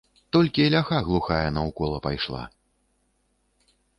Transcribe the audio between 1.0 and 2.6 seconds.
глухая наўкола пайшла.